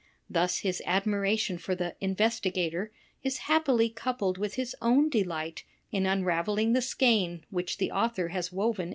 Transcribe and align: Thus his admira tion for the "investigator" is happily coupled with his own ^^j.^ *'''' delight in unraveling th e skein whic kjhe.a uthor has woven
Thus 0.27 0.61
his 0.61 0.81
admira 0.87 1.37
tion 1.37 1.59
for 1.59 1.75
the 1.75 1.95
"investigator" 2.01 2.91
is 3.21 3.37
happily 3.45 3.87
coupled 3.89 4.39
with 4.39 4.55
his 4.55 4.75
own 4.81 5.09
^^j.^ 5.11 5.11
*'''' 5.11 5.11
delight 5.11 5.63
in 5.91 6.07
unraveling 6.07 6.73
th 6.73 6.83
e 6.83 6.87
skein 6.87 7.43
whic 7.51 7.67
kjhe.a 7.67 7.93
uthor 7.93 8.31
has 8.31 8.51
woven 8.51 8.89